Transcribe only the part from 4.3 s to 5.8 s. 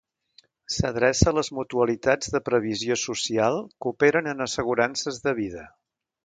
en assegurances de vida.